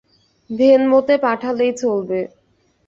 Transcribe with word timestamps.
ভেনমোতে 0.49 1.15
পাঠালেই 1.17 1.71
চলবে। 1.73 2.19